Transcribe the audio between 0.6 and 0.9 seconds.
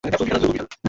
চেনে।